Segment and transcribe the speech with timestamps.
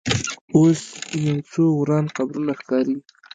[0.55, 0.81] اوس
[1.27, 2.95] یو څو وران قبرونه ښکاري.